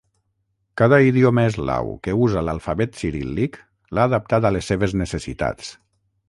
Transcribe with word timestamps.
Cada 0.81 0.97
idioma 1.07 1.43
eslau 1.49 1.91
que 2.07 2.15
usa 2.27 2.43
l'alfabet 2.47 2.97
ciríl·lic 3.03 3.61
l'ha 3.99 4.07
adaptat 4.11 4.49
a 4.49 4.53
les 4.57 4.73
seves 4.75 4.97
necessitats. 5.05 5.71